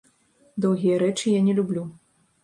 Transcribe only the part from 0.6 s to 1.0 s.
Доўгія